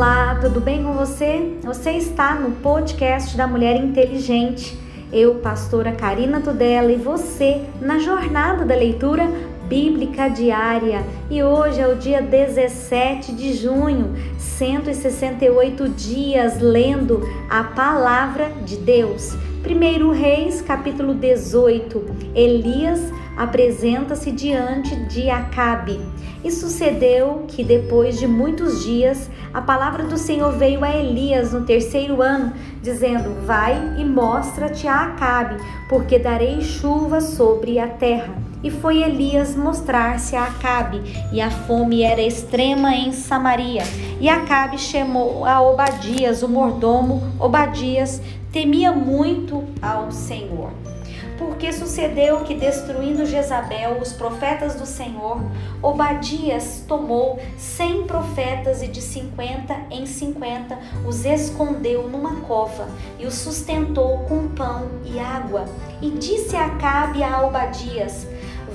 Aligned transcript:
Olá, 0.00 0.38
tudo 0.40 0.62
bem 0.62 0.82
com 0.82 0.94
você? 0.94 1.58
Você 1.62 1.90
está 1.90 2.34
no 2.34 2.52
podcast 2.52 3.36
da 3.36 3.46
Mulher 3.46 3.76
Inteligente. 3.76 4.74
Eu, 5.12 5.34
pastora 5.40 5.92
Karina 5.92 6.40
Tudela, 6.40 6.90
e 6.90 6.96
você 6.96 7.66
na 7.82 7.98
jornada 7.98 8.64
da 8.64 8.74
leitura 8.74 9.30
bíblica 9.68 10.28
diária. 10.28 11.04
E 11.28 11.42
hoje 11.42 11.82
é 11.82 11.86
o 11.86 11.96
dia 11.96 12.22
17 12.22 13.32
de 13.32 13.52
junho, 13.52 14.14
168 14.38 15.90
dias 15.90 16.58
lendo 16.62 17.20
a 17.50 17.62
palavra 17.62 18.50
de 18.64 18.78
Deus. 18.78 19.36
1 19.62 20.12
Reis, 20.12 20.62
capítulo 20.62 21.12
18. 21.12 22.02
Elias 22.34 23.12
apresenta-se 23.36 24.32
diante 24.32 24.96
de 25.04 25.28
Acabe. 25.28 26.00
E 26.42 26.50
sucedeu 26.50 27.44
que 27.46 27.62
depois 27.62 28.18
de 28.18 28.26
muitos 28.26 28.82
dias 28.82 29.30
a 29.52 29.60
palavra 29.60 30.04
do 30.04 30.16
Senhor 30.16 30.52
veio 30.52 30.84
a 30.84 30.90
Elias 30.94 31.52
no 31.52 31.62
terceiro 31.62 32.22
ano, 32.22 32.52
dizendo: 32.80 33.44
Vai 33.44 33.96
e 33.98 34.04
mostra-te 34.04 34.86
a 34.86 35.02
Acabe, 35.02 35.56
porque 35.88 36.18
darei 36.18 36.60
chuva 36.62 37.20
sobre 37.20 37.78
a 37.78 37.88
terra. 37.88 38.32
E 38.62 38.70
foi 38.70 39.02
Elias 39.02 39.56
mostrar-se 39.56 40.36
a 40.36 40.44
Acabe, 40.44 41.02
e 41.32 41.40
a 41.40 41.50
fome 41.50 42.02
era 42.02 42.20
extrema 42.20 42.94
em 42.94 43.10
Samaria. 43.10 43.82
E 44.20 44.28
Acabe 44.28 44.78
chamou 44.78 45.44
a 45.44 45.60
Obadias, 45.60 46.42
o 46.42 46.48
mordomo. 46.48 47.22
Obadias 47.38 48.20
temia 48.52 48.92
muito 48.92 49.64
ao 49.80 50.12
Senhor. 50.12 50.70
Porque 51.50 51.72
sucedeu 51.72 52.44
que, 52.44 52.54
destruindo 52.54 53.26
Jezabel, 53.26 53.98
os 54.00 54.12
profetas 54.12 54.76
do 54.76 54.86
Senhor, 54.86 55.42
Obadias 55.82 56.84
tomou 56.86 57.40
cem 57.58 58.04
profetas 58.04 58.82
e 58.82 58.86
de 58.86 59.02
cinquenta 59.02 59.76
em 59.90 60.06
cinquenta 60.06 60.78
os 61.04 61.24
escondeu 61.24 62.08
numa 62.08 62.36
cova 62.42 62.88
e 63.18 63.26
os 63.26 63.34
sustentou 63.34 64.18
com 64.28 64.46
pão 64.46 64.86
e 65.04 65.18
água. 65.18 65.64
E 66.00 66.10
disse 66.10 66.54
a 66.54 66.66
Acabe 66.66 67.24
a 67.24 67.44
Obadias: 67.44 68.28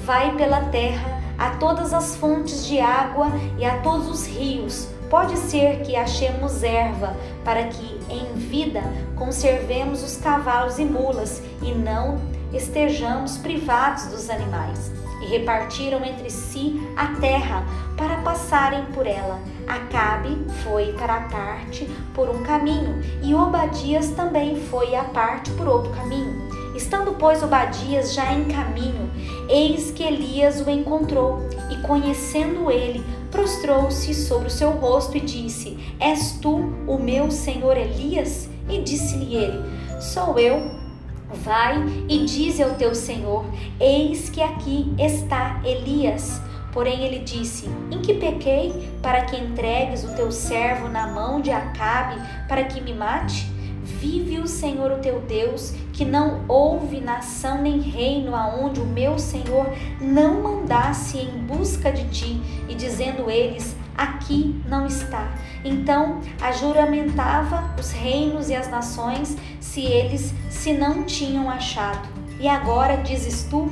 Vai 0.03 0.35
pela 0.35 0.65
terra 0.65 1.23
a 1.37 1.51
todas 1.51 1.93
as 1.93 2.17
fontes 2.17 2.65
de 2.67 2.81
água 2.81 3.27
e 3.57 3.63
a 3.63 3.79
todos 3.79 4.09
os 4.09 4.27
rios. 4.27 4.89
Pode 5.09 5.37
ser 5.37 5.81
que 5.83 5.95
achemos 5.95 6.61
erva, 6.61 7.15
para 7.45 7.63
que 7.67 7.99
em 8.09 8.33
vida 8.33 8.81
conservemos 9.15 10.03
os 10.03 10.17
cavalos 10.17 10.77
e 10.77 10.83
mulas 10.83 11.41
e 11.61 11.71
não 11.71 12.34
estejamos 12.53 13.37
privados 13.37 14.07
dos 14.07 14.29
animais. 14.29 14.91
E 15.21 15.27
repartiram 15.27 16.03
entre 16.03 16.29
si 16.29 16.79
a 16.95 17.07
terra 17.19 17.65
para 17.97 18.17
passarem 18.17 18.85
por 18.93 19.07
ela. 19.07 19.39
Acabe 19.67 20.37
foi 20.63 20.93
para 20.93 21.15
a 21.15 21.21
parte 21.21 21.89
por 22.13 22.29
um 22.29 22.43
caminho, 22.43 23.01
e 23.23 23.33
Obadias 23.33 24.09
também 24.09 24.55
foi 24.55 24.95
à 24.95 25.05
parte 25.05 25.49
por 25.51 25.67
outro 25.67 25.91
caminho. 25.93 26.45
Estando, 26.75 27.13
pois, 27.13 27.41
Obadias 27.41 28.13
já 28.13 28.33
em 28.33 28.45
caminho, 28.45 29.09
eis 29.49 29.91
que 29.91 30.03
Elias 30.03 30.61
o 30.61 30.69
encontrou, 30.69 31.39
e 31.71 31.77
conhecendo 31.77 32.69
ele, 32.69 33.03
prostrou-se 33.31 34.13
sobre 34.13 34.47
o 34.47 34.51
seu 34.51 34.71
rosto 34.71 35.17
e 35.17 35.21
disse: 35.21 35.77
És 35.99 36.33
tu 36.41 36.55
o 36.85 36.97
meu 36.97 37.31
senhor 37.31 37.77
Elias? 37.77 38.49
E 38.69 38.81
disse-lhe 38.81 39.35
ele: 39.35 39.63
Sou 39.99 40.37
eu. 40.37 40.84
Vai 41.29 41.83
e 42.07 42.25
dize 42.25 42.61
ao 42.61 42.75
teu 42.75 42.93
senhor: 42.93 43.45
Eis 43.79 44.29
que 44.29 44.41
aqui 44.41 44.93
está 44.97 45.61
Elias. 45.63 46.41
Porém 46.71 47.03
ele 47.03 47.19
disse: 47.19 47.69
Em 47.89 48.01
que 48.01 48.13
pequei 48.13 48.91
para 49.01 49.25
que 49.25 49.35
entregues 49.35 50.03
o 50.03 50.15
teu 50.15 50.31
servo 50.31 50.89
na 50.89 51.07
mão 51.07 51.41
de 51.41 51.49
Acabe 51.51 52.15
para 52.47 52.65
que 52.65 52.81
me 52.81 52.93
mate? 52.93 53.55
Vive 53.83 54.39
o 54.39 54.47
Senhor 54.47 54.91
o 54.91 54.97
teu 54.97 55.21
Deus, 55.21 55.73
que 55.93 56.03
não 56.03 56.43
houve 56.47 56.99
nação 56.99 57.61
nem 57.61 57.79
reino 57.79 58.35
aonde 58.35 58.81
o 58.81 58.85
meu 58.85 59.17
Senhor 59.19 59.71
não 60.01 60.41
mandasse 60.41 61.19
em 61.19 61.29
busca 61.45 61.91
de 61.91 62.03
ti, 62.09 62.41
e 62.67 62.75
dizendo 62.75 63.29
eles: 63.29 63.75
aqui 63.95 64.59
não 64.67 64.85
está. 64.85 65.33
Então 65.63 66.19
ajuramentava 66.41 67.73
os 67.79 67.91
reinos 67.91 68.49
e 68.49 68.55
as 68.55 68.69
nações 68.69 69.37
se 69.75 69.81
eles 69.83 70.33
se 70.49 70.71
não 70.71 71.03
tinham 71.03 71.49
achado. 71.49 72.07
E 72.39 72.47
agora 72.47 72.95
dizes 72.95 73.43
tu: 73.49 73.69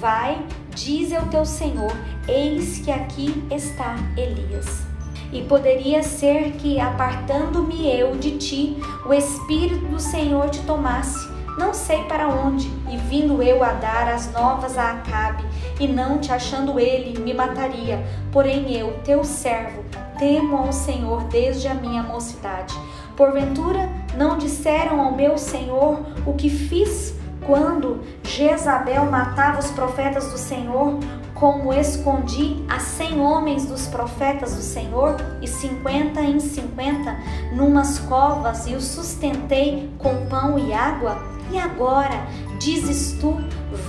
vai, 0.00 0.44
diz 0.74 1.12
ao 1.12 1.26
teu 1.26 1.46
Senhor: 1.46 1.92
eis 2.26 2.78
que 2.78 2.90
aqui 2.90 3.44
está 3.48 3.94
Elias. 4.16 4.82
E 5.32 5.42
poderia 5.42 6.02
ser 6.02 6.52
que, 6.52 6.80
apartando-me 6.80 7.88
eu 7.88 8.16
de 8.16 8.36
ti, 8.36 8.76
o 9.06 9.14
Espírito 9.14 9.86
do 9.86 10.00
Senhor 10.00 10.50
te 10.50 10.60
tomasse 10.62 11.32
não 11.56 11.72
sei 11.72 12.02
para 12.04 12.28
onde, 12.28 12.66
e 12.90 12.96
vindo 12.96 13.40
eu 13.40 13.62
a 13.62 13.74
dar 13.74 14.08
as 14.08 14.32
novas 14.32 14.76
a 14.76 14.90
Acabe, 14.90 15.44
e 15.78 15.86
não 15.86 16.18
te 16.18 16.32
achando 16.32 16.80
ele, 16.80 17.20
me 17.20 17.32
mataria. 17.32 18.04
Porém 18.32 18.72
eu, 18.76 18.98
teu 19.04 19.22
servo, 19.22 19.84
temo 20.18 20.56
ao 20.56 20.72
Senhor 20.72 21.22
desde 21.28 21.68
a 21.68 21.74
minha 21.74 22.02
mocidade. 22.02 22.74
Porventura 23.16 23.88
não 24.16 24.38
disseram 24.38 25.00
ao 25.00 25.12
meu 25.12 25.36
Senhor 25.38 26.00
o 26.26 26.34
que 26.34 26.48
fiz 26.48 27.14
quando 27.46 28.00
Jezabel 28.22 29.04
matava 29.06 29.58
os 29.58 29.70
profetas 29.70 30.30
do 30.30 30.38
Senhor, 30.38 30.98
como 31.34 31.72
escondi 31.74 32.64
a 32.68 32.78
cem 32.78 33.20
homens 33.20 33.66
dos 33.66 33.86
profetas 33.86 34.54
do 34.54 34.62
Senhor 34.62 35.16
e 35.42 35.46
cinquenta 35.46 36.22
em 36.22 36.40
cinquenta 36.40 37.16
numas 37.52 37.98
covas 37.98 38.66
e 38.66 38.74
os 38.74 38.84
sustentei 38.84 39.90
com 39.98 40.26
pão 40.26 40.58
e 40.58 40.72
água? 40.72 41.34
E 41.52 41.58
agora 41.58 42.26
dizes 42.58 43.18
tu, 43.20 43.36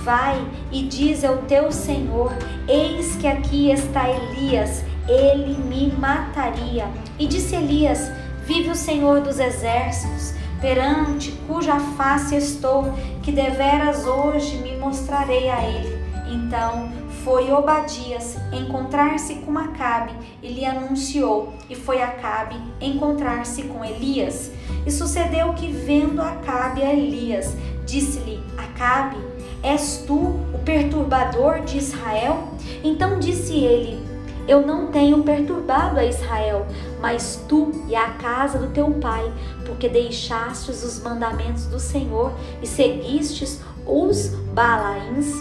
vai 0.04 0.38
e 0.70 0.82
diz 0.82 1.24
ao 1.24 1.38
teu 1.38 1.72
Senhor: 1.72 2.32
Eis 2.68 3.16
que 3.16 3.26
aqui 3.26 3.70
está 3.70 4.08
Elias, 4.10 4.84
ele 5.08 5.56
me 5.56 5.90
mataria. 5.96 6.86
E 7.18 7.26
disse 7.26 7.56
Elias: 7.56 8.10
Vive 8.46 8.70
o 8.70 8.76
Senhor 8.76 9.20
dos 9.20 9.40
exércitos, 9.40 10.32
perante 10.60 11.32
cuja 11.48 11.80
face 11.96 12.36
estou, 12.36 12.94
que 13.20 13.32
deveras 13.32 14.06
hoje 14.06 14.58
me 14.58 14.76
mostrarei 14.76 15.50
a 15.50 15.62
ele. 15.68 15.98
Então 16.32 16.88
foi 17.24 17.50
Obadias 17.52 18.36
encontrar-se 18.52 19.34
com 19.36 19.58
Acabe 19.58 20.12
e 20.40 20.52
lhe 20.52 20.64
anunciou, 20.64 21.54
e 21.68 21.74
foi 21.74 22.00
Acabe 22.00 22.54
encontrar-se 22.80 23.64
com 23.64 23.84
Elias. 23.84 24.52
E 24.86 24.92
sucedeu 24.92 25.52
que, 25.54 25.66
vendo 25.66 26.22
Acabe 26.22 26.84
a 26.84 26.92
Elias, 26.92 27.52
disse-lhe: 27.84 28.40
Acabe, 28.56 29.16
és 29.60 30.04
tu 30.06 30.14
o 30.54 30.60
perturbador 30.64 31.62
de 31.62 31.78
Israel? 31.78 32.48
Então 32.84 33.18
disse 33.18 33.54
ele: 33.54 34.05
Eu 34.46 34.66
não 34.66 34.88
tenho 34.88 35.22
perturbado 35.22 35.98
a 35.98 36.04
Israel, 36.04 36.66
mas 37.00 37.44
tu 37.48 37.72
e 37.88 37.96
a 37.96 38.10
casa 38.10 38.58
do 38.58 38.68
teu 38.68 38.90
pai, 38.92 39.32
porque 39.64 39.88
deixastes 39.88 40.82
os 40.82 41.02
mandamentos 41.02 41.66
do 41.66 41.80
Senhor 41.80 42.32
e 42.62 42.66
seguistes 42.66 43.60
os 43.86 44.28
Balaíns 44.54 45.34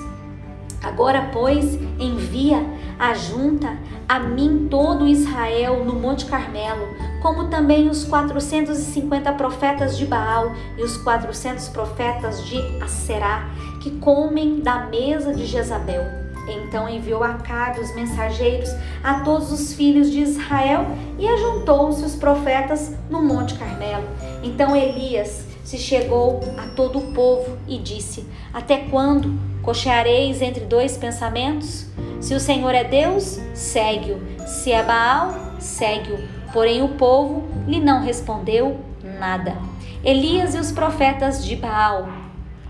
Agora, 0.85 1.29
pois, 1.33 1.73
envia 1.99 2.63
a 2.99 3.15
junta 3.15 3.75
a 4.07 4.19
mim 4.19 4.67
todo 4.69 5.07
Israel 5.07 5.83
no 5.83 5.93
Monte 5.93 6.25
Carmelo, 6.25 6.87
como 7.23 7.47
também 7.47 7.89
os 7.89 8.05
450 8.05 9.33
profetas 9.33 9.97
de 9.97 10.05
Baal 10.05 10.51
e 10.77 10.83
os 10.83 10.95
400 10.97 11.69
profetas 11.69 12.45
de 12.45 12.57
Aserá, 12.83 13.49
que 13.81 13.97
comem 13.97 14.59
da 14.59 14.85
mesa 14.85 15.33
de 15.33 15.47
Jezabel. 15.47 16.24
Então 16.47 16.87
enviou 16.87 17.23
Acabe 17.23 17.79
os 17.79 17.93
mensageiros 17.95 18.69
a 19.03 19.21
todos 19.21 19.51
os 19.51 19.73
filhos 19.73 20.11
de 20.11 20.19
Israel 20.19 20.85
e 21.17 21.27
ajuntou-se 21.27 22.03
os 22.03 22.15
profetas 22.15 22.93
no 23.09 23.21
Monte 23.21 23.55
Carmelo. 23.55 24.05
Então 24.43 24.75
Elias 24.75 25.45
se 25.63 25.77
chegou 25.77 26.41
a 26.57 26.67
todo 26.75 26.99
o 26.99 27.13
povo 27.13 27.57
e 27.67 27.77
disse: 27.77 28.25
Até 28.53 28.77
quando? 28.77 29.33
Cocheareis 29.61 30.41
entre 30.41 30.65
dois 30.65 30.95
pensamentos? 30.95 31.87
Se 32.21 32.35
o 32.35 32.39
Senhor 32.39 32.73
é 32.73 32.83
Deus, 32.83 33.39
segue-o. 33.53 34.21
Se 34.47 34.71
é 34.71 34.83
Baal, 34.83 35.33
segue-o. 35.59 36.19
Porém 36.53 36.83
o 36.83 36.89
povo 36.89 37.43
lhe 37.67 37.79
não 37.79 38.01
respondeu 38.01 38.79
nada. 39.19 39.55
Elias 40.03 40.53
e 40.53 40.59
os 40.59 40.71
profetas 40.71 41.43
de 41.43 41.55
Baal. 41.55 42.07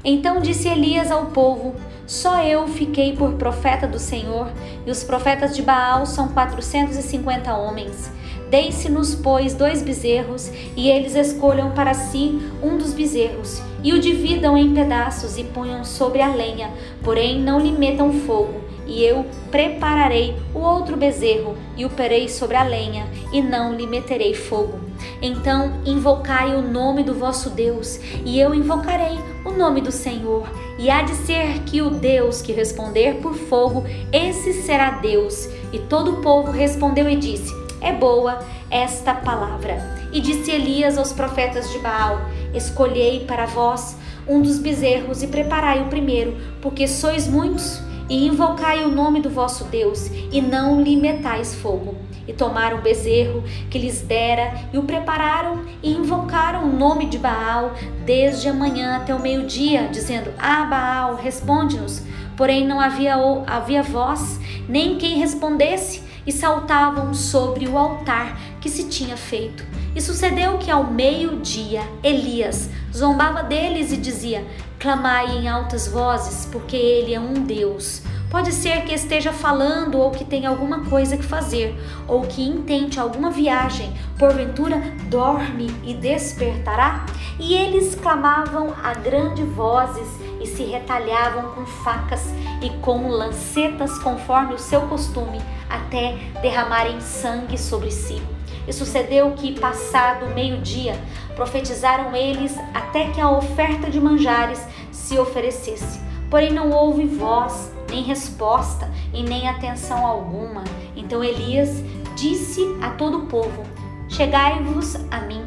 Então 0.03 0.39
disse 0.39 0.69
Elias 0.69 1.11
ao 1.11 1.27
povo: 1.27 1.75
Só 2.07 2.43
eu 2.43 2.67
fiquei 2.67 3.15
por 3.15 3.33
profeta 3.33 3.87
do 3.87 3.97
Senhor, 3.97 4.49
e 4.85 4.91
os 4.91 5.03
profetas 5.03 5.55
de 5.55 5.61
Baal 5.61 6.05
são 6.05 6.27
quatrocentos 6.27 6.97
e 6.97 7.01
cinquenta 7.01 7.55
homens. 7.55 8.11
Deem-se-nos, 8.49 9.15
pois, 9.15 9.55
dois 9.55 9.81
bezerros, 9.81 10.51
e 10.75 10.87
eles 10.87 11.15
escolham 11.15 11.71
para 11.71 11.95
si 11.95 12.39
um 12.61 12.77
dos 12.77 12.93
bezerros, 12.93 13.59
e 13.83 13.91
o 13.91 13.99
dividam 13.99 14.55
em 14.55 14.73
pedaços 14.73 15.35
e 15.37 15.43
ponham 15.43 15.83
sobre 15.83 16.21
a 16.21 16.27
lenha, 16.27 16.69
porém 17.03 17.41
não 17.41 17.59
lhe 17.59 17.71
metam 17.71 18.13
fogo. 18.13 18.61
e 18.87 19.03
eu 19.03 19.25
prepararei 19.51 20.35
o 20.53 20.59
outro 20.59 20.95
bezerro 20.95 21.55
e 21.75 21.85
o 21.85 21.89
perei 21.89 22.29
sobre 22.29 22.55
a 22.55 22.63
lenha, 22.63 23.05
e 23.31 23.41
não 23.41 23.73
lhe 23.73 23.87
meterei 23.87 24.33
fogo. 24.33 24.79
Então 25.21 25.81
invocai 25.85 26.55
o 26.55 26.61
nome 26.61 27.03
do 27.03 27.13
vosso 27.13 27.49
Deus, 27.49 27.99
e 28.23 28.39
eu 28.39 28.53
invocarei 28.53 29.17
o 29.43 29.51
nome 29.51 29.81
do 29.81 29.91
Senhor. 29.91 30.47
E 30.77 30.89
há 30.89 31.01
de 31.03 31.15
ser 31.15 31.61
que 31.65 31.81
o 31.81 31.89
Deus 31.89 32.41
que 32.41 32.51
responder 32.51 33.15
por 33.15 33.33
fogo, 33.33 33.85
esse 34.11 34.53
será 34.53 34.91
Deus. 34.91 35.47
E 35.71 35.79
todo 35.79 36.11
o 36.11 36.21
povo 36.21 36.51
respondeu 36.51 37.09
e 37.09 37.15
disse: 37.15 37.53
É 37.81 37.93
boa 37.93 38.39
esta 38.69 39.13
palavra. 39.13 39.77
E 40.11 40.19
disse 40.19 40.51
Elias 40.51 40.97
aos 40.97 41.13
profetas 41.13 41.71
de 41.71 41.79
Baal: 41.79 42.19
Escolhei 42.53 43.25
para 43.25 43.45
vós 43.45 43.95
um 44.27 44.41
dos 44.41 44.59
bezerros 44.59 45.23
e 45.23 45.27
preparai 45.27 45.81
o 45.81 45.87
primeiro, 45.87 46.35
porque 46.61 46.87
sois 46.87 47.27
muitos 47.27 47.79
e 48.09 48.27
invocai 48.27 48.83
o 48.83 48.91
nome 48.91 49.19
do 49.19 49.29
vosso 49.29 49.63
Deus, 49.65 50.09
e 50.31 50.41
não 50.41 50.81
lhe 50.81 50.95
metais 50.95 51.55
fogo. 51.55 51.95
E 52.27 52.33
tomaram 52.33 52.79
o 52.79 52.81
bezerro 52.81 53.43
que 53.69 53.77
lhes 53.77 54.01
dera, 54.01 54.53
e 54.73 54.77
o 54.77 54.83
prepararam, 54.83 55.63
e 55.81 55.91
invocaram 55.91 56.63
o 56.63 56.75
nome 56.75 57.05
de 57.05 57.17
Baal, 57.17 57.73
desde 58.05 58.49
a 58.49 58.53
manhã 58.53 58.97
até 58.97 59.13
o 59.13 59.21
meio-dia, 59.21 59.87
dizendo: 59.91 60.33
Ah, 60.37 60.65
Baal, 60.65 61.15
responde-nos. 61.15 62.01
Porém 62.35 62.67
não 62.67 62.81
havia, 62.81 63.15
havia 63.47 63.81
voz, 63.81 64.39
nem 64.67 64.97
quem 64.97 65.19
respondesse, 65.19 66.03
e 66.27 66.31
saltavam 66.31 67.13
sobre 67.13 67.67
o 67.67 67.77
altar 67.77 68.37
que 68.59 68.69
se 68.69 68.85
tinha 68.85 69.15
feito. 69.15 69.63
E 69.95 70.01
sucedeu 70.01 70.57
que 70.57 70.69
ao 70.69 70.83
meio-dia 70.83 71.81
Elias 72.03 72.69
zombava 72.93 73.43
deles 73.43 73.93
e 73.93 73.97
dizia: 73.97 74.45
Clamai 74.79 75.37
em 75.37 75.47
altas 75.47 75.87
vozes, 75.87 76.45
porque 76.51 76.75
ele 76.75 77.13
é 77.13 77.19
um 77.19 77.33
Deus. 77.33 78.01
Pode 78.29 78.51
ser 78.51 78.83
que 78.83 78.93
esteja 78.93 79.31
falando 79.31 79.97
ou 79.97 80.11
que 80.11 80.25
tenha 80.25 80.49
alguma 80.49 80.85
coisa 80.85 81.15
que 81.15 81.23
fazer, 81.23 81.75
ou 82.07 82.21
que 82.21 82.43
intente 82.43 82.99
alguma 82.99 83.29
viagem, 83.29 83.93
porventura 84.17 84.77
dorme 85.09 85.67
e 85.83 85.93
despertará? 85.93 87.05
E 87.39 87.53
eles 87.53 87.95
clamavam 87.95 88.73
a 88.83 88.93
grande 88.93 89.43
vozes 89.43 90.07
e 90.41 90.47
se 90.47 90.63
retalhavam 90.63 91.51
com 91.51 91.65
facas 91.65 92.33
e 92.61 92.69
com 92.81 93.07
lancetas, 93.09 93.97
conforme 93.99 94.53
o 94.55 94.59
seu 94.59 94.81
costume, 94.81 95.39
até 95.69 96.17
derramarem 96.41 96.99
sangue 97.01 97.57
sobre 97.57 97.91
si. 97.91 98.21
E 98.67 98.73
sucedeu 98.73 99.31
que, 99.31 99.59
passado 99.59 100.33
meio-dia, 100.33 100.99
profetizaram 101.35 102.15
eles 102.15 102.57
até 102.73 103.11
que 103.11 103.21
a 103.21 103.29
oferta 103.29 103.89
de 103.91 103.99
manjares 103.99 104.65
se 104.91 105.17
oferecesse. 105.19 105.99
Porém, 106.29 106.51
não 106.51 106.71
houve 106.71 107.05
voz, 107.05 107.71
nem 107.89 108.03
resposta 108.03 108.89
e 109.13 109.23
nem 109.23 109.47
atenção 109.47 110.05
alguma. 110.05 110.63
Então 110.95 111.23
Elias 111.23 111.83
disse 112.15 112.61
a 112.81 112.91
todo 112.91 113.19
o 113.19 113.25
povo: 113.27 113.63
Chegai-vos 114.09 114.95
a 115.11 115.19
mim. 115.21 115.43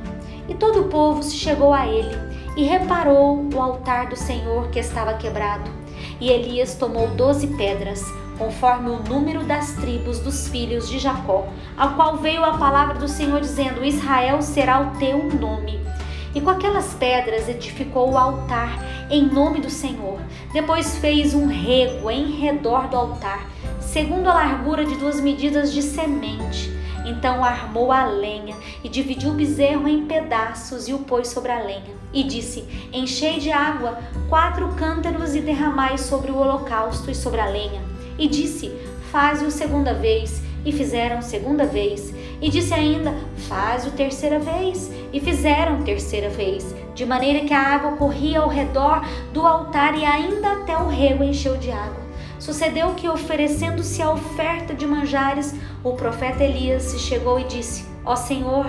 E 0.49 0.55
todo 0.55 0.83
o 0.83 0.89
povo 0.89 1.23
se 1.23 1.37
chegou 1.37 1.75
a 1.75 1.87
ele 1.87 2.17
e 2.57 2.65
reparou 2.65 3.49
o 3.55 3.61
altar 3.61 4.09
do 4.09 4.17
Senhor 4.17 4.69
que 4.69 4.79
estava 4.79 5.15
quebrado. 5.15 5.71
E 6.21 6.31
Elias 6.31 6.75
tomou 6.75 7.09
doze 7.09 7.47
pedras, 7.49 8.03
conforme 8.39 8.91
o 8.91 9.03
número 9.03 9.45
das 9.45 9.73
tribos 9.75 10.21
dos 10.21 10.49
filhos 10.49 10.89
de 10.89 10.99
Jacó, 10.99 11.47
ao 11.77 11.95
qual 11.95 12.17
veio 12.17 12.45
a 12.45 12.57
palavra 12.57 12.95
do 12.95 13.09
Senhor 13.09 13.41
dizendo: 13.41 13.85
Israel 13.85 14.41
será 14.43 14.81
o 14.81 14.99
teu 14.99 15.23
nome. 15.35 15.79
E 16.35 16.41
com 16.41 16.51
aquelas 16.51 16.95
pedras 16.95 17.49
edificou 17.49 18.13
o 18.13 18.19
altar 18.19 18.79
em 19.11 19.25
nome 19.27 19.61
do 19.61 19.71
Senhor. 19.71 20.21
Depois 20.53 20.99
fez 20.99 21.35
um 21.35 21.47
rego 21.47 22.11
em 22.11 22.33
redor 22.33 22.89
do 22.89 22.97
altar, 22.97 23.49
segundo 23.81 24.29
a 24.29 24.35
largura 24.35 24.85
de 24.85 24.97
duas 24.97 25.21
medidas 25.21 25.73
de 25.73 25.83
semente. 25.83 26.77
Então 27.07 27.43
armou 27.43 27.91
a 27.91 28.05
lenha 28.05 28.55
e 28.85 28.89
dividiu 28.89 29.31
o 29.31 29.35
bezerro 29.35 29.89
em 29.89 30.05
pedaços 30.05 30.89
e 30.89 30.93
o 30.93 30.99
pôs 30.99 31.29
sobre 31.29 31.51
a 31.51 31.63
lenha. 31.63 31.97
E 32.13 32.23
disse: 32.23 32.65
Enchei 32.93 33.39
de 33.39 33.51
água 33.51 33.99
quatro 34.29 34.69
cântaros 34.75 35.35
e 35.35 35.41
derramai 35.41 35.97
sobre 35.97 36.31
o 36.31 36.37
holocausto 36.37 37.11
e 37.11 37.15
sobre 37.15 37.41
a 37.41 37.47
lenha. 37.47 37.83
E 38.19 38.29
disse: 38.29 38.71
Faze-o 39.11 39.51
segunda 39.51 39.95
vez. 39.95 40.43
E 40.65 40.73
fizeram 40.73 41.23
segunda 41.23 41.65
vez. 41.65 42.13
E 42.41 42.51
disse 42.51 42.73
ainda: 42.73 43.15
Faze-o 43.49 43.93
terceira 43.93 44.39
vez. 44.39 44.91
E 45.13 45.21
fizeram 45.21 45.83
terceira 45.83 46.29
vez. 46.29 46.75
De 46.95 47.05
maneira 47.05 47.47
que 47.47 47.55
a 47.55 47.61
água 47.61 47.93
corria 47.93 48.41
ao 48.41 48.49
redor 48.49 49.05
do 49.33 49.47
altar 49.47 49.97
e 49.97 50.05
ainda 50.05 50.53
até 50.53 50.77
o 50.77 50.89
rego 50.89 51.25
encheu 51.25 51.57
de 51.57 51.71
água. 51.71 52.09
Sucedeu 52.39 52.95
que, 52.95 53.09
oferecendo-se 53.09 54.01
a 54.01 54.13
oferta 54.13 54.73
de 54.73 54.87
manjares, 54.87 55.55
o 55.83 55.93
profeta 55.95 56.45
Elias 56.45 56.85
se 56.85 56.99
chegou 56.99 57.41
e 57.41 57.45
disse: 57.45 57.85
Ó 58.05 58.15
Senhor, 58.15 58.67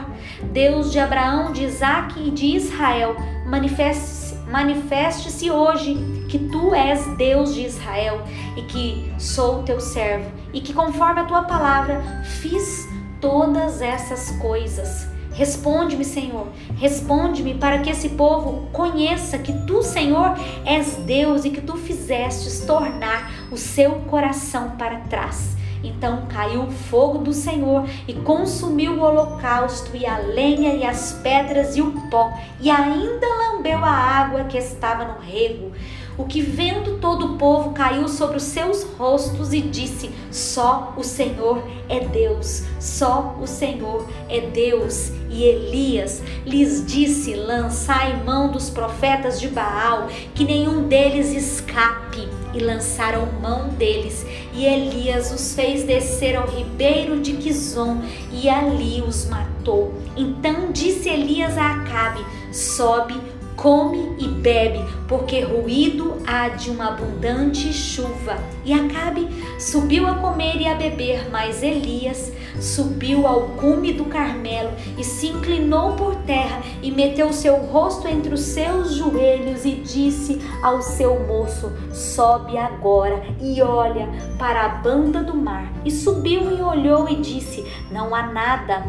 Deus 0.51 0.91
de 0.91 0.99
Abraão, 0.99 1.51
de 1.51 1.65
Isaque 1.65 2.27
e 2.27 2.31
de 2.31 2.47
Israel, 2.47 3.15
manifeste-se 3.45 4.29
manifeste 4.49 5.51
hoje 5.51 5.95
que 6.27 6.39
tu 6.39 6.73
és 6.73 7.05
Deus 7.15 7.53
de 7.53 7.61
Israel 7.61 8.23
e 8.57 8.63
que 8.63 9.13
sou 9.19 9.61
teu 9.61 9.79
servo 9.79 10.31
e 10.51 10.59
que 10.59 10.73
conforme 10.73 11.21
a 11.21 11.25
tua 11.25 11.43
palavra 11.43 12.01
fiz 12.23 12.88
todas 13.19 13.81
essas 13.81 14.31
coisas. 14.37 15.07
Responde-me, 15.31 16.03
Senhor, 16.03 16.47
responde-me 16.75 17.53
para 17.53 17.79
que 17.79 17.89
esse 17.89 18.09
povo 18.09 18.67
conheça 18.73 19.37
que 19.37 19.53
tu, 19.65 19.81
Senhor, 19.81 20.35
és 20.65 20.95
Deus 20.97 21.45
e 21.45 21.49
que 21.49 21.61
tu 21.61 21.77
fizestes 21.77 22.65
tornar 22.65 23.31
o 23.51 23.55
seu 23.55 23.91
coração 24.01 24.71
para 24.71 24.99
trás. 25.01 25.55
Então 25.83 26.25
caiu 26.27 26.63
o 26.63 26.71
fogo 26.71 27.19
do 27.19 27.33
Senhor 27.33 27.85
e 28.07 28.13
consumiu 28.13 28.93
o 28.93 29.01
holocausto 29.01 29.95
e 29.95 30.05
a 30.05 30.17
lenha 30.17 30.73
e 30.73 30.83
as 30.83 31.13
pedras 31.23 31.77
e 31.77 31.81
o 31.81 31.93
pó, 32.09 32.33
e 32.59 32.69
ainda 32.69 33.25
lambeu 33.27 33.77
a 33.77 33.91
água 33.91 34.43
que 34.43 34.57
estava 34.57 35.05
no 35.05 35.19
rego. 35.19 35.71
O 36.19 36.25
que 36.25 36.41
vendo 36.41 36.97
todo 36.99 37.25
o 37.27 37.37
povo 37.37 37.71
caiu 37.71 38.09
sobre 38.09 38.35
os 38.35 38.43
seus 38.43 38.83
rostos 38.83 39.53
e 39.53 39.61
disse: 39.61 40.09
Só 40.29 40.93
o 40.97 41.01
Senhor 41.01 41.63
é 41.87 42.01
Deus, 42.01 42.63
só 42.77 43.37
o 43.41 43.47
Senhor 43.47 44.05
é 44.27 44.41
Deus. 44.41 45.13
E 45.29 45.43
Elias 45.43 46.21
lhes 46.45 46.85
disse: 46.85 47.35
Lançai 47.35 48.21
mão 48.21 48.51
dos 48.51 48.69
profetas 48.69 49.39
de 49.39 49.47
Baal, 49.47 50.09
que 50.35 50.43
nenhum 50.43 50.89
deles 50.89 51.31
escape. 51.31 52.27
E 52.53 52.59
lançaram 52.59 53.27
mão 53.41 53.69
deles, 53.69 54.25
e 54.53 54.65
Elias 54.65 55.31
os 55.31 55.53
fez 55.53 55.83
descer 55.83 56.35
ao 56.35 56.47
ribeiro 56.47 57.21
de 57.21 57.33
Quizon, 57.37 58.01
e 58.33 58.49
ali 58.49 59.01
os 59.01 59.25
matou. 59.29 59.93
Então 60.17 60.69
disse 60.73 61.07
Elias 61.07 61.57
a 61.57 61.75
Acabe: 61.75 62.25
Sobe, 62.51 63.15
come 63.61 64.15
e 64.17 64.25
bebe, 64.25 64.79
porque 65.05 65.41
ruído 65.41 66.15
há 66.25 66.47
de 66.47 66.69
uma 66.69 66.87
abundante 66.87 67.73
chuva. 67.73 68.37
E 68.63 68.71
Acabe 68.71 69.27
subiu 69.59 70.07
a 70.07 70.15
comer 70.15 70.61
e 70.61 70.67
a 70.67 70.75
beber, 70.75 71.29
mas 71.29 71.61
Elias 71.61 72.31
subiu 72.61 73.27
ao 73.27 73.41
cume 73.49 73.93
do 73.93 74.05
Carmelo 74.05 74.71
e 74.97 75.03
se 75.03 75.27
inclinou 75.27 75.93
por 75.93 76.15
terra 76.23 76.61
e 76.81 76.89
meteu 76.89 77.33
seu 77.33 77.57
rosto 77.57 78.07
entre 78.07 78.33
os 78.33 78.41
seus 78.41 78.95
joelhos 78.95 79.65
e 79.65 79.75
disse 79.75 80.41
ao 80.63 80.81
seu 80.81 81.19
moço: 81.27 81.71
Sobe 81.91 82.57
agora 82.57 83.21
e 83.41 83.61
olha 83.61 84.07
para 84.37 84.65
a 84.65 84.69
banda 84.69 85.21
do 85.21 85.35
mar. 85.35 85.69
E 85.83 85.91
subiu 85.91 86.57
e 86.57 86.61
olhou 86.61 87.09
e 87.09 87.17
disse: 87.17 87.65
Não 87.91 88.15
há 88.15 88.23
nada. 88.23 88.85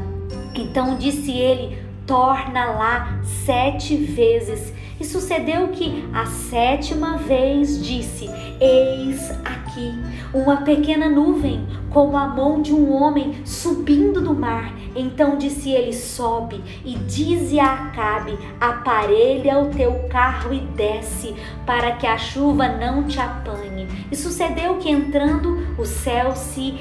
Então 0.55 0.97
disse 0.97 1.33
ele: 1.33 1.90
torna 2.11 2.67
lá 2.73 3.21
sete 3.23 3.95
vezes. 3.95 4.75
E 4.99 5.05
sucedeu 5.05 5.69
que 5.69 6.05
a 6.13 6.27
sétima 6.27 7.17
vez 7.17 7.83
disse: 7.83 8.29
Eis 8.61 9.31
aqui 9.45 9.95
uma 10.35 10.59
pequena 10.59 11.09
nuvem, 11.09 11.65
como 11.89 12.17
a 12.17 12.27
mão 12.27 12.61
de 12.61 12.75
um 12.75 12.93
homem 12.93 13.41
subindo 13.47 14.21
do 14.21 14.35
mar. 14.35 14.75
Então 14.95 15.39
disse 15.39 15.71
ele: 15.71 15.93
Sobe 15.93 16.63
e 16.85 16.97
dize 16.97 17.59
a 17.59 17.73
Acabe: 17.73 18.39
Aparelha 18.61 19.59
o 19.59 19.71
teu 19.71 19.93
carro 20.09 20.53
e 20.53 20.61
desce, 20.61 21.35
para 21.67 21.93
que 21.93 22.07
a 22.07 22.19
chuva 22.19 22.69
não 22.69 23.05
te 23.05 23.21
apanhe. 23.21 23.87
E 24.11 24.17
sucedeu 24.17 24.77
que 24.77 24.91
entrando 24.91 25.75
o 25.79 25.85
céu 25.85 26.35
se 26.35 26.75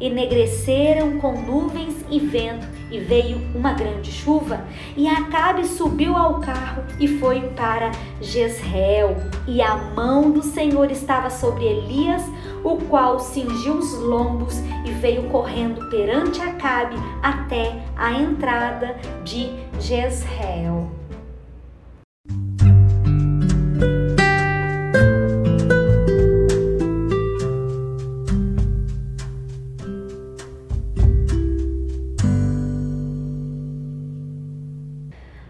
enegreceram 0.00 1.18
com 1.18 1.40
nuvens 1.40 1.94
e 2.10 2.20
vento, 2.20 2.66
e 2.90 2.98
veio 2.98 3.40
uma 3.54 3.72
grande 3.72 4.12
chuva. 4.12 4.64
E 4.96 5.08
Acabe 5.08 5.66
subiu 5.66 6.14
ao 6.14 6.40
carro 6.40 6.84
e 7.00 7.08
foi 7.08 7.40
para 7.56 7.90
Jezreel. 8.20 9.16
E 9.46 9.60
a 9.62 9.76
mão 9.76 10.30
do 10.30 10.42
Senhor 10.42 10.90
estava 10.90 11.30
sobre 11.30 11.64
Elias, 11.64 12.22
o 12.66 12.78
qual 12.88 13.20
cingiu 13.20 13.74
os 13.74 13.92
lombos 13.94 14.58
e 14.84 14.90
veio 14.90 15.28
correndo 15.28 15.88
perante 15.88 16.40
Acabe 16.40 16.96
até 17.22 17.80
a 17.96 18.12
entrada 18.12 18.96
de 19.22 19.52
Jezreel. 19.78 20.90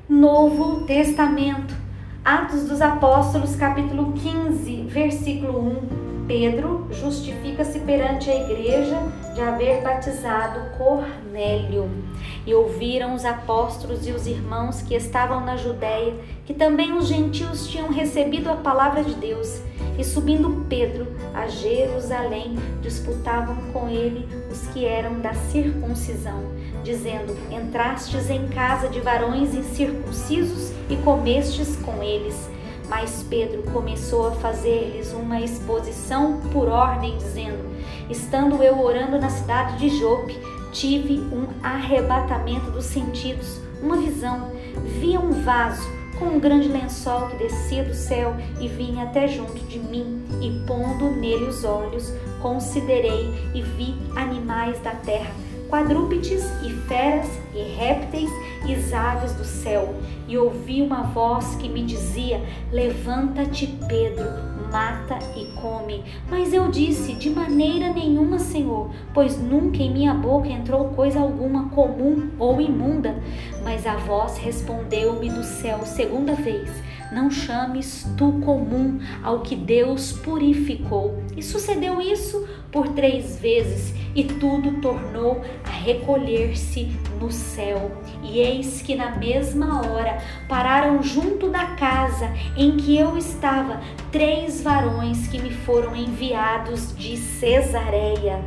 Novo 0.06 0.82
Testamento, 0.84 1.74
Atos 2.22 2.68
dos 2.68 2.82
Apóstolos, 2.82 3.56
capítulo 3.56 4.12
15, 4.12 4.82
versículo 4.82 5.58
1 6.02 6.05
Pedro 6.26 6.88
justifica-se 6.90 7.78
perante 7.80 8.28
a 8.28 8.34
igreja 8.34 9.00
de 9.34 9.40
haver 9.40 9.82
batizado 9.82 10.76
Cornélio. 10.76 11.88
E 12.44 12.54
ouviram 12.54 13.14
os 13.14 13.24
apóstolos 13.24 14.06
e 14.06 14.10
os 14.10 14.26
irmãos 14.26 14.82
que 14.82 14.94
estavam 14.94 15.44
na 15.44 15.56
Judéia 15.56 16.14
que 16.46 16.54
também 16.54 16.92
os 16.92 17.08
gentios 17.08 17.66
tinham 17.66 17.88
recebido 17.88 18.48
a 18.48 18.56
palavra 18.56 19.02
de 19.02 19.14
Deus. 19.14 19.60
E 19.98 20.04
subindo 20.04 20.64
Pedro 20.68 21.06
a 21.34 21.48
Jerusalém, 21.48 22.56
disputavam 22.82 23.56
com 23.72 23.88
ele 23.88 24.28
os 24.50 24.66
que 24.68 24.84
eram 24.84 25.20
da 25.20 25.34
circuncisão, 25.34 26.42
dizendo: 26.84 27.36
Entrastes 27.50 28.30
em 28.30 28.46
casa 28.48 28.88
de 28.88 29.00
varões 29.00 29.54
incircuncisos 29.54 30.72
e 30.88 30.96
comestes 30.96 31.76
com 31.76 32.02
eles. 32.02 32.48
Mas 32.88 33.24
Pedro 33.28 33.62
começou 33.72 34.28
a 34.28 34.32
fazer-lhes 34.32 35.12
uma 35.12 35.40
exposição 35.40 36.40
por 36.52 36.68
ordem, 36.68 37.16
dizendo: 37.16 37.64
Estando 38.08 38.62
eu 38.62 38.80
orando 38.80 39.18
na 39.18 39.28
cidade 39.28 39.78
de 39.78 39.98
Jope, 39.98 40.38
tive 40.72 41.18
um 41.18 41.48
arrebatamento 41.62 42.70
dos 42.70 42.84
sentidos, 42.84 43.60
uma 43.82 43.96
visão. 43.96 44.50
Via 45.00 45.18
um 45.18 45.32
vaso 45.42 45.96
com 46.18 46.26
um 46.26 46.40
grande 46.40 46.68
lençol 46.68 47.28
que 47.28 47.36
descia 47.36 47.84
do 47.84 47.94
céu 47.94 48.34
e 48.60 48.68
vinha 48.68 49.04
até 49.04 49.28
junto 49.28 49.58
de 49.66 49.78
mim, 49.78 50.24
e 50.40 50.64
pondo 50.66 51.10
nele 51.10 51.44
os 51.44 51.64
olhos, 51.64 52.12
considerei 52.40 53.50
e 53.54 53.62
vi 53.62 53.94
animais 54.14 54.78
da 54.80 54.92
terra, 54.92 55.30
quadrúpedes 55.68 56.44
e 56.62 56.70
feras 56.86 57.28
e 57.54 57.62
répteis 57.62 58.30
e 58.66 58.94
aves 58.94 59.32
do 59.34 59.44
céu, 59.44 59.94
e 60.26 60.36
ouvi 60.36 60.82
uma 60.82 61.02
voz 61.02 61.54
que 61.56 61.68
me 61.68 61.82
dizia: 61.82 62.40
Levanta-te, 62.72 63.66
Pedro, 63.88 64.26
mata 64.70 65.18
e 65.36 65.46
come. 65.60 66.02
Mas 66.28 66.52
eu 66.52 66.68
disse: 66.70 67.14
De 67.14 67.30
maneira 67.30 67.92
nenhuma, 67.92 68.38
Senhor, 68.38 68.90
pois 69.14 69.40
nunca 69.40 69.78
em 69.78 69.92
minha 69.92 70.14
boca 70.14 70.48
entrou 70.48 70.88
coisa 70.88 71.20
alguma 71.20 71.68
comum 71.70 72.30
ou 72.38 72.60
imunda. 72.60 73.14
Mas 73.62 73.86
a 73.86 73.96
voz 73.96 74.36
respondeu-me 74.38 75.30
do 75.30 75.44
céu 75.44 75.84
segunda 75.84 76.34
vez: 76.34 76.70
Não 77.12 77.30
chames 77.30 78.06
tu 78.16 78.32
comum 78.44 78.98
ao 79.22 79.40
que 79.40 79.54
Deus 79.54 80.12
purificou. 80.12 81.22
E 81.36 81.42
sucedeu 81.42 82.00
isso 82.00 82.46
por 82.72 82.88
três 82.88 83.38
vezes, 83.38 83.94
e 84.14 84.24
tudo 84.24 84.80
tornou 84.80 85.42
a 85.64 85.70
recolher-se 85.70 86.88
no 87.20 87.30
céu. 87.30 87.90
E 88.22 88.38
eis 88.38 88.82
que 88.82 88.94
na 88.94 89.16
mesma 89.16 89.86
hora 89.86 90.18
pararam 90.48 91.02
junto 91.02 91.48
da 91.48 91.66
casa 91.76 92.30
em 92.56 92.76
que 92.76 92.96
eu 92.96 93.16
estava 93.16 93.80
três 94.10 94.60
varões 94.60 95.26
que 95.28 95.40
me 95.40 95.50
foram 95.50 95.94
enviados 95.94 96.96
de 96.96 97.16
Cesareia. 97.16 98.42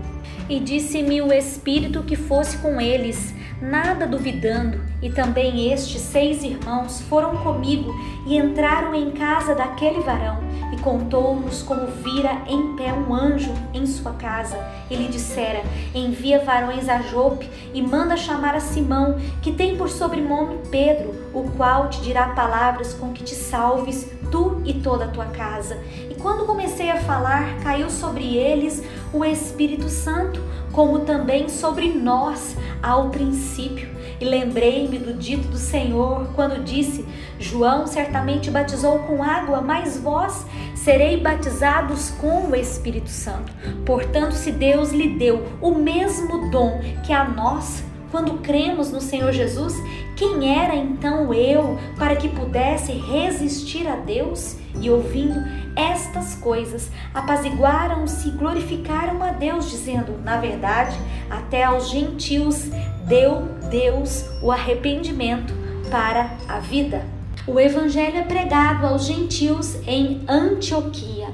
E 0.50 0.60
disse-me 0.60 1.22
o 1.22 1.32
Espírito 1.32 2.04
que 2.04 2.16
fosse 2.16 2.58
com 2.58 2.82
eles, 2.82 3.34
nada 3.62 4.08
duvidando, 4.08 4.80
e 5.02 5.10
também 5.10 5.72
estes 5.72 6.02
seis 6.02 6.44
irmãos 6.44 7.02
foram 7.02 7.38
comigo 7.38 7.94
e 8.26 8.38
entraram 8.38 8.94
em 8.94 9.12
casa 9.12 9.56
daquele 9.56 10.02
varão 10.02 10.50
e 10.72 10.78
contou-nos 10.78 11.64
como 11.64 11.88
vira 11.88 12.42
em 12.48 12.76
pé 12.76 12.94
um 12.94 13.14
anjo 13.14 13.54
em 13.74 13.86
sua 13.86 14.14
casa. 14.14 14.58
E 14.90 14.96
lhe 14.96 15.08
dissera: 15.08 15.64
Envia 15.94 16.44
varões 16.44 16.88
a 16.88 17.02
Jope 17.02 17.50
e 17.74 17.82
manda 17.82 18.18
chamar 18.18 18.56
a 18.56 18.60
Simão, 18.60 19.18
que 19.42 19.52
tem 19.52 19.78
por 19.78 19.90
sobrenome 19.90 20.60
Pedro, 20.70 21.14
o 21.34 21.50
qual 21.52 21.90
te 21.90 22.02
dirá 22.02 22.30
palavras 22.30 22.94
com 22.94 23.12
que 23.12 23.24
te 23.24 23.36
salves 23.36 24.10
tu 24.32 24.62
e 24.66 24.74
toda 24.76 25.06
a 25.06 25.10
tua 25.10 25.26
casa. 25.26 25.78
E 26.10 26.16
quando 26.16 26.46
comecei 26.46 26.90
a 26.90 27.02
falar, 27.02 27.60
caiu 27.62 27.90
sobre 27.90 28.36
eles 28.36 28.84
o 29.12 29.26
Espírito 29.26 29.90
Santo, 29.90 30.42
como 30.80 31.00
também 31.00 31.50
sobre 31.50 31.90
nós 31.90 32.56
ao 32.82 33.10
princípio. 33.10 33.90
E 34.18 34.24
lembrei-me 34.24 34.98
do 34.98 35.14
dito 35.14 35.50
do 35.50 35.58
Senhor 35.58 36.30
quando 36.36 36.64
disse: 36.64 37.06
João 37.38 37.86
certamente 37.86 38.50
batizou 38.50 39.00
com 39.00 39.22
água, 39.22 39.60
mas 39.60 40.00
vós 40.00 40.46
serei 40.74 41.18
batizados 41.18 42.12
com 42.12 42.48
o 42.48 42.56
Espírito 42.56 43.10
Santo. 43.10 43.52
Portanto, 43.86 44.32
se 44.32 44.54
Deus 44.54 44.92
lhe 44.92 45.18
deu 45.18 45.46
o 45.60 45.76
mesmo 45.76 46.50
dom 46.50 46.80
que 47.06 47.12
a 47.12 47.26
nós, 47.26 47.84
quando 48.12 48.40
cremos 48.42 48.92
no 48.92 49.02
Senhor 49.02 49.32
Jesus, 49.32 49.74
quem 50.16 50.58
era 50.58 50.76
então 50.76 51.34
eu 51.34 51.78
para 51.98 52.16
que 52.16 52.28
pudesse 52.28 52.92
resistir 52.92 53.88
a 53.88 53.96
Deus? 53.96 54.58
E 54.82 54.90
ouvindo 54.90 55.40
estas 55.76 56.36
coisas, 56.36 56.90
apaziguaram-se 57.14 58.30
e 58.30 58.32
glorificaram 58.32 59.22
a 59.24 59.32
Deus, 59.32 59.70
dizendo: 59.70 60.18
Na 60.24 60.38
verdade, 60.38 60.98
até 61.30 61.64
aos 61.64 61.90
gentios 61.90 62.70
deu 63.08 63.42
Deus 63.70 64.26
o 64.42 64.52
arrependimento 64.52 65.54
para 65.90 66.38
a 66.48 66.60
vida. 66.60 67.19
O 67.52 67.60
evangelho 67.60 68.18
é 68.18 68.22
pregado 68.22 68.86
aos 68.86 69.06
gentios 69.06 69.76
em 69.88 70.22
Antioquia, 70.28 71.30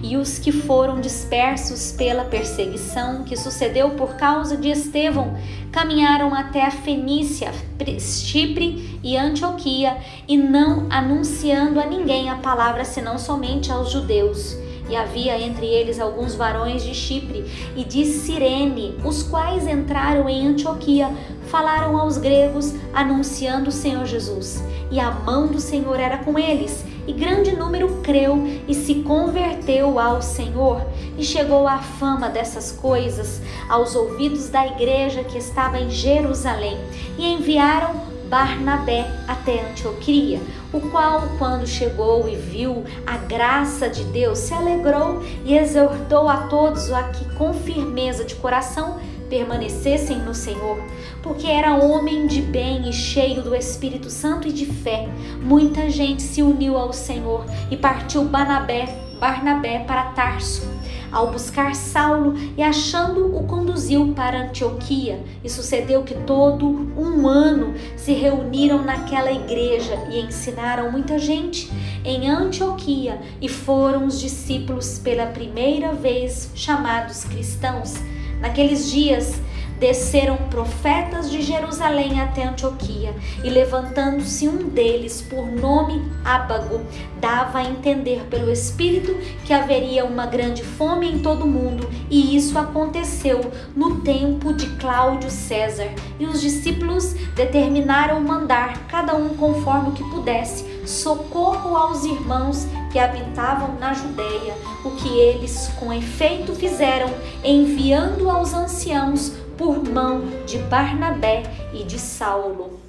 e 0.00 0.16
os 0.16 0.38
que 0.38 0.52
foram 0.52 1.00
dispersos 1.00 1.90
pela 1.90 2.24
perseguição 2.24 3.24
que 3.24 3.36
sucedeu 3.36 3.90
por 3.90 4.14
causa 4.14 4.56
de 4.56 4.70
Estevão 4.70 5.36
caminharam 5.72 6.32
até 6.32 6.64
a 6.64 6.70
Fenícia, 6.70 7.50
Chipre 7.98 9.00
e 9.02 9.16
Antioquia, 9.16 9.96
e 10.28 10.38
não 10.38 10.86
anunciando 10.88 11.80
a 11.80 11.86
ninguém 11.86 12.30
a 12.30 12.36
palavra 12.36 12.84
senão 12.84 13.18
somente 13.18 13.72
aos 13.72 13.90
judeus. 13.90 14.56
E 14.88 14.94
havia 14.94 15.40
entre 15.40 15.66
eles 15.66 15.98
alguns 15.98 16.34
varões 16.34 16.82
de 16.84 16.94
Chipre 16.94 17.44
e 17.76 17.84
de 17.84 18.04
Cirene, 18.04 18.96
os 19.04 19.22
quais 19.22 19.66
entraram 19.66 20.28
em 20.28 20.46
Antioquia, 20.46 21.10
falaram 21.48 21.96
aos 21.98 22.18
gregos, 22.18 22.72
anunciando 22.94 23.68
o 23.68 23.72
Senhor 23.72 24.06
Jesus. 24.06 24.62
E 24.90 25.00
a 25.00 25.10
mão 25.10 25.48
do 25.48 25.60
Senhor 25.60 25.98
era 25.98 26.18
com 26.18 26.38
eles, 26.38 26.84
e 27.06 27.12
grande 27.12 27.54
número 27.54 28.00
creu 28.02 28.36
e 28.68 28.74
se 28.74 28.96
converteu 28.96 29.98
ao 29.98 30.22
Senhor. 30.22 30.80
E 31.18 31.24
chegou 31.24 31.66
a 31.66 31.78
fama 31.78 32.28
dessas 32.28 32.70
coisas 32.70 33.40
aos 33.68 33.94
ouvidos 33.96 34.48
da 34.48 34.66
igreja 34.66 35.24
que 35.24 35.38
estava 35.38 35.78
em 35.78 35.90
Jerusalém, 35.90 36.78
e 37.18 37.26
enviaram 37.32 38.05
Barnabé 38.28 39.06
até 39.26 39.70
Antioquia, 39.70 40.40
o 40.72 40.80
qual, 40.90 41.22
quando 41.38 41.66
chegou 41.66 42.28
e 42.28 42.36
viu 42.36 42.84
a 43.06 43.16
graça 43.16 43.88
de 43.88 44.04
Deus, 44.04 44.38
se 44.38 44.52
alegrou 44.52 45.22
e 45.44 45.56
exortou 45.56 46.28
a 46.28 46.48
todos 46.48 46.92
a 46.92 47.04
que, 47.04 47.24
com 47.36 47.54
firmeza 47.54 48.24
de 48.24 48.34
coração, 48.34 48.98
permanecessem 49.28 50.18
no 50.18 50.34
Senhor, 50.34 50.78
porque 51.22 51.46
era 51.46 51.74
homem 51.74 52.26
de 52.26 52.40
bem 52.40 52.88
e 52.88 52.92
cheio 52.92 53.42
do 53.42 53.54
Espírito 53.54 54.08
Santo 54.08 54.46
e 54.46 54.52
de 54.52 54.66
fé. 54.66 55.08
Muita 55.40 55.90
gente 55.90 56.22
se 56.22 56.42
uniu 56.42 56.76
ao 56.76 56.92
Senhor 56.92 57.44
e 57.70 57.76
partiu 57.76 58.24
Barnabé, 58.24 59.05
Barnabé 59.18 59.80
para 59.80 60.04
Tarso 60.12 60.76
ao 61.10 61.30
buscar 61.30 61.74
Saulo 61.74 62.34
e 62.56 62.62
achando 62.62 63.36
o 63.36 63.44
conduziu 63.44 64.12
para 64.14 64.42
Antioquia. 64.42 65.20
E 65.42 65.48
sucedeu 65.48 66.02
que 66.02 66.14
todo 66.14 66.66
um 66.66 67.26
ano 67.26 67.74
se 67.96 68.12
reuniram 68.12 68.82
naquela 68.82 69.32
igreja 69.32 69.94
e 70.10 70.20
ensinaram 70.20 70.90
muita 70.90 71.18
gente 71.18 71.70
em 72.04 72.28
Antioquia 72.28 73.20
e 73.40 73.48
foram 73.48 74.06
os 74.06 74.20
discípulos 74.20 74.98
pela 74.98 75.26
primeira 75.26 75.92
vez 75.92 76.50
chamados 76.54 77.24
cristãos. 77.24 77.94
Naqueles 78.40 78.90
dias 78.90 79.40
desceram 79.78 80.36
profetas 80.50 81.30
de 81.30 81.42
Jerusalém 81.42 82.20
até 82.20 82.44
Antioquia, 82.44 83.14
e 83.44 83.50
levantando-se 83.50 84.48
um 84.48 84.68
deles, 84.68 85.20
por 85.22 85.46
nome 85.46 86.02
Ábago, 86.24 86.80
dava 87.20 87.58
a 87.58 87.64
entender 87.64 88.26
pelo 88.30 88.50
Espírito 88.50 89.14
que 89.44 89.52
haveria 89.52 90.04
uma 90.04 90.26
grande 90.26 90.62
fome 90.62 91.10
em 91.10 91.18
todo 91.18 91.44
o 91.44 91.48
mundo, 91.48 91.88
e 92.10 92.36
isso 92.36 92.58
aconteceu 92.58 93.40
no 93.74 94.00
tempo 94.00 94.52
de 94.52 94.66
Cláudio 94.76 95.30
César. 95.30 95.88
E 96.18 96.26
os 96.26 96.40
discípulos 96.40 97.14
determinaram 97.34 98.20
mandar, 98.20 98.86
cada 98.88 99.14
um 99.14 99.30
conforme 99.30 99.90
o 99.90 99.92
que 99.92 100.04
pudesse, 100.10 100.64
socorro 100.86 101.76
aos 101.76 102.04
irmãos 102.04 102.66
que 102.90 102.98
habitavam 102.98 103.74
na 103.78 103.92
Judéia, 103.92 104.54
o 104.84 104.90
que 104.92 105.08
eles 105.18 105.70
com 105.78 105.92
efeito 105.92 106.54
fizeram, 106.54 107.10
enviando 107.44 108.30
aos 108.30 108.54
anciãos 108.54 109.32
por 109.56 109.82
mão 109.82 110.22
de 110.46 110.58
Barnabé 110.58 111.42
e 111.72 111.82
de 111.82 111.98
Saulo. 111.98 112.80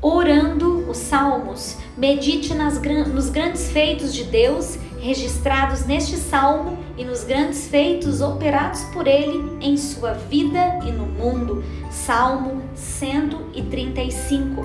Orando 0.00 0.88
os 0.88 0.98
Salmos, 0.98 1.76
Medite 1.96 2.54
nas, 2.54 2.80
nos 3.12 3.28
grandes 3.28 3.72
feitos 3.72 4.14
de 4.14 4.22
Deus 4.22 4.78
registrados 5.00 5.84
neste 5.86 6.16
salmo 6.16 6.78
e 6.96 7.04
nos 7.04 7.24
grandes 7.24 7.68
feitos 7.68 8.20
operados 8.20 8.82
por 8.92 9.06
ele 9.06 9.56
em 9.60 9.76
sua 9.76 10.12
vida 10.12 10.80
e 10.84 10.92
no 10.92 11.06
mundo. 11.06 11.64
Salmo 11.90 12.62
135. 12.74 14.64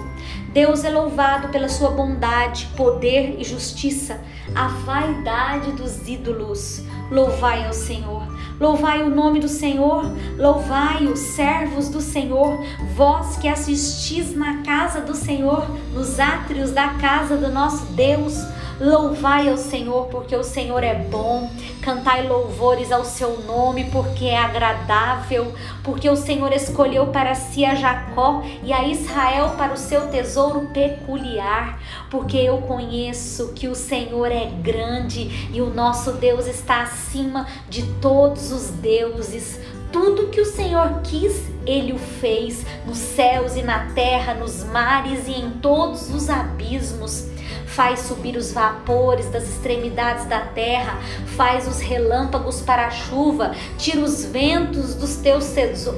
Deus 0.52 0.84
é 0.84 0.90
louvado 0.90 1.50
pela 1.50 1.70
sua 1.70 1.92
bondade, 1.92 2.68
poder 2.78 3.38
e 3.40 3.44
justiça. 3.44 4.22
A 4.54 4.68
vaidade 4.68 5.72
dos 5.72 6.08
ídolos. 6.08 6.84
Louvai 7.10 7.66
ao 7.66 7.74
Senhor. 7.74 8.28
Louvai 8.60 9.02
o 9.04 9.10
nome 9.10 9.40
do 9.40 9.50
Senhor, 9.50 10.06
louvai 10.38 11.06
os 11.08 11.20
servos 11.20 11.90
do 11.90 12.00
Senhor, 12.00 12.64
vós 12.96 13.36
que 13.38 13.48
assistis 13.48 14.36
na 14.36 14.62
casa 14.62 15.02
do 15.02 15.16
Senhor, 15.16 15.68
nos 15.92 16.20
átrios 16.20 16.72
da 16.72 16.90
casa 16.94 17.36
do 17.36 17.52
nosso 17.52 17.86
Deus. 17.94 18.36
Louvai 18.80 19.50
ao 19.50 19.58
Senhor, 19.58 20.08
porque 20.08 20.36
o 20.36 20.44
Senhor 20.44 20.84
é 20.84 20.96
bom. 20.96 21.50
Cantai 21.82 22.28
louvores 22.28 22.92
ao 22.92 23.06
seu 23.06 23.42
nome, 23.44 23.86
porque 23.92 24.26
é 24.26 24.38
agradável. 24.38 25.54
Porque 25.84 26.10
o 26.10 26.16
Senhor 26.16 26.52
escolheu 26.52 27.08
para 27.08 27.36
si 27.36 27.66
a 27.66 27.76
Jacó 27.76 28.44
e 28.64 28.74
a 28.74 28.88
Israel 28.88 29.52
para 29.58 29.74
o 29.74 29.78
seu 29.78 30.08
tesouro 30.08 30.70
peculiar. 30.74 31.80
Porque 32.10 32.38
eu 32.38 32.60
conheço 32.60 33.54
que 33.54 33.68
o 33.68 33.76
Senhor 33.76 34.32
é 34.32 34.46
grande 34.46 35.50
e 35.54 35.62
o 35.62 35.70
nosso 35.70 36.14
Deus 36.14 36.48
está 36.48 36.82
acima 36.82 37.48
de 37.70 37.84
todos 38.02 38.52
os 38.52 38.70
deuses 38.70 39.60
tudo 39.94 40.30
que 40.30 40.42
o 40.42 40.46
Senhor 40.46 41.02
quis, 41.04 41.53
ele 41.66 41.94
o 41.94 42.00
fez, 42.00 42.66
nos 42.86 42.98
céus 42.98 43.56
e 43.56 43.62
na 43.62 43.92
terra, 43.94 44.34
nos 44.34 44.64
mares 44.64 45.28
e 45.28 45.32
em 45.32 45.50
todos 45.52 46.14
os 46.14 46.30
abismos 46.30 47.34
faz 47.74 48.02
subir 48.02 48.38
os 48.38 48.52
vapores 48.52 49.30
das 49.30 49.50
extremidades 49.50 50.26
da 50.26 50.42
terra, 50.42 51.00
faz 51.36 51.68
os 51.68 51.80
relâmpagos 51.80 52.62
para 52.62 52.86
a 52.86 52.92
chuva, 52.92 53.56
tira 53.78 54.00
os 54.00 54.24
ventos 54.24 54.94
dos, 54.94 55.16
teus 55.18 55.52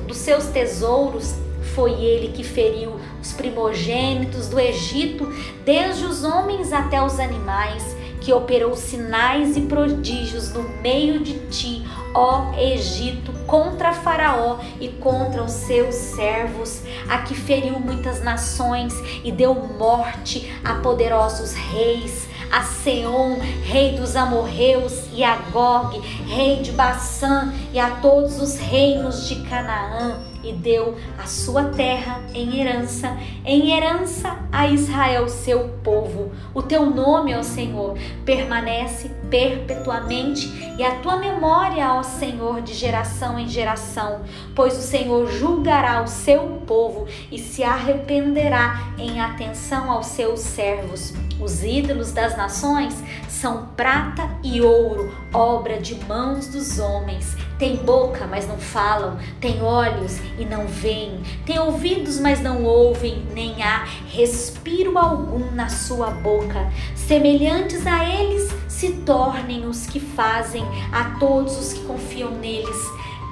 dos 0.08 0.18
seus 0.18 0.46
tesouros. 0.46 1.36
Foi 1.74 1.92
ele 1.92 2.32
que 2.32 2.44
feriu 2.44 2.98
os 3.22 3.34
primogênitos 3.34 4.48
do 4.48 4.58
Egito, 4.58 5.28
desde 5.66 6.06
os 6.06 6.24
homens 6.24 6.72
até 6.72 7.04
os 7.04 7.20
animais, 7.20 7.84
que 8.22 8.32
operou 8.32 8.76
sinais 8.76 9.58
e 9.58 9.62
prodígios 9.62 10.54
no 10.54 10.64
meio 10.82 11.20
de 11.20 11.34
ti, 11.48 11.86
ó 12.16 12.54
Egito, 12.58 13.34
contra 13.46 13.92
Faraó 13.92 14.60
e 14.80 14.88
contra 14.88 15.44
os 15.44 15.52
seus 15.52 15.94
servos, 15.94 16.82
a 17.10 17.20
que 17.20 17.36
feriu 17.36 17.78
muitas 17.80 18.24
nações 18.24 18.94
e 19.24 19.32
deu 19.32 19.54
morte 19.54 20.52
a 20.64 20.76
poderosos 20.76 21.54
reis, 21.54 22.28
a 22.50 22.64
Seom, 22.64 23.38
rei 23.64 23.98
dos 23.98 24.16
amorreus, 24.16 25.04
e 25.12 25.24
a 25.24 25.36
Gog, 25.52 26.00
rei 26.26 26.62
de 26.62 26.72
Baçã, 26.72 27.54
e 27.74 27.80
a 27.80 27.90
todos 27.98 28.42
os 28.42 28.58
reinos 28.58 29.28
de 29.28 29.42
Canaã 29.42 30.25
e 30.46 30.54
deu 30.54 30.96
a 31.18 31.26
sua 31.26 31.66
terra 31.66 32.22
em 32.34 32.60
herança, 32.60 33.18
em 33.44 33.72
herança 33.72 34.38
a 34.52 34.68
Israel, 34.68 35.28
seu 35.28 35.70
povo. 35.84 36.32
O 36.54 36.62
teu 36.62 36.86
nome, 36.86 37.36
ó 37.36 37.42
Senhor, 37.42 37.98
permanece 38.24 39.10
perpetuamente 39.30 40.48
e 40.78 40.84
a 40.84 40.96
tua 41.00 41.18
memória, 41.18 41.94
ó 41.94 42.04
Senhor, 42.04 42.62
de 42.62 42.74
geração 42.74 43.40
em 43.40 43.48
geração, 43.48 44.22
pois 44.56 44.78
o 44.78 44.82
Senhor 44.82 45.32
julgará 45.32 46.02
o 46.02 46.08
seu 46.08 46.62
povo 46.68 47.08
e 47.32 47.40
se 47.40 47.64
arrependerá 47.64 48.94
em 48.98 49.20
atenção 49.20 49.90
aos 49.90 50.08
seus 50.08 50.40
servos. 50.42 51.14
Os 51.40 51.64
ídolos 51.64 52.12
das 52.12 52.38
nações 52.38 52.96
são 53.28 53.68
prata 53.76 54.30
e 54.44 54.62
ouro, 54.62 55.14
obra 55.34 55.80
de 55.80 55.96
mãos 56.06 56.48
dos 56.48 56.80
homens. 56.80 57.36
Tem 57.58 57.78
boca, 57.78 58.28
mas 58.28 58.48
não 58.48 58.58
falam, 58.58 59.18
tem 59.40 59.62
olhos 59.62 60.20
e 60.38 60.44
não 60.44 60.68
veem, 60.68 61.24
tem 61.46 61.58
ouvidos, 61.58 62.20
mas 62.20 62.42
não 62.42 62.64
ouvem, 62.64 63.26
nem 63.34 63.64
há 63.64 63.86
respiro 64.08 64.98
algum 64.98 65.52
na 65.52 65.70
sua 65.70 66.10
boca. 66.10 66.70
Semelhantes 66.96 67.88
a 67.88 68.04
eles 68.04 68.54
se 68.68 68.92
tornem 69.06 69.66
os 69.66 69.86
que 69.86 70.02
fazem 70.02 70.66
a 70.92 71.18
todos 71.18 71.58
os 71.58 71.74
que 71.74 71.86
confiam 71.86 72.32
neles. 72.32 72.78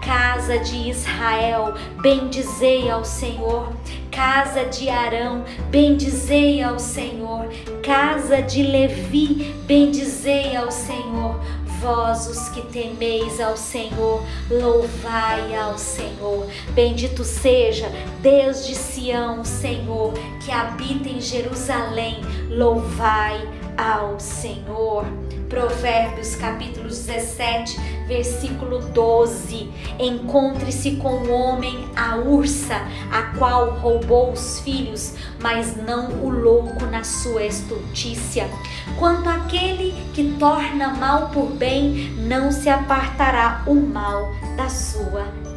Casa 0.05 0.59
de 0.59 0.89
Israel, 0.89 1.75
bendizei 2.01 2.89
ao 2.89 3.05
Senhor. 3.05 3.71
Casa 4.11 4.65
de 4.65 4.89
Arão, 4.89 5.45
bendizei 5.69 6.61
ao 6.61 6.77
Senhor. 6.77 7.47
Casa 7.81 8.41
de 8.41 8.63
Levi, 8.63 9.55
bendizei 9.65 10.55
ao 10.55 10.69
Senhor. 10.69 11.39
Vós 11.83 12.27
os 12.27 12.47
que 12.47 12.61
temeis 12.61 13.41
ao 13.41 13.57
Senhor, 13.57 14.23
louvai 14.49 15.53
ao 15.53 15.77
Senhor. 15.77 16.47
Bendito 16.69 17.25
seja 17.25 17.91
desde 18.21 18.73
Sião, 18.73 19.43
Senhor, 19.43 20.13
que 20.45 20.49
habita 20.49 21.09
em 21.09 21.19
Jerusalém, 21.19 22.21
louvai 22.49 23.62
ao 23.77 24.19
Senhor. 24.19 25.05
Provérbios 25.49 26.35
capítulo 26.35 26.87
17, 26.87 27.79
versículo 28.07 28.79
12. 28.79 29.69
Encontre-se 29.99 30.95
com 30.95 31.09
o 31.09 31.31
homem 31.31 31.87
a 31.95 32.15
ursa, 32.15 32.75
a 33.11 33.37
qual 33.37 33.71
roubou 33.71 34.31
os 34.31 34.59
filhos, 34.61 35.13
mas 35.39 35.75
não 35.75 36.09
o 36.23 36.29
louco 36.29 36.85
na 36.87 37.03
sua 37.03 37.43
estultícia. 37.43 38.49
Quanto 38.97 39.29
aquele 39.29 39.93
que 40.13 40.35
torna 40.39 40.89
mal 40.95 41.29
por 41.29 41.51
bem, 41.51 42.11
não 42.17 42.51
se 42.51 42.69
apartará 42.69 43.63
o 43.67 43.75
mal 43.75 44.31
da 44.57 44.69
sua 44.69 45.52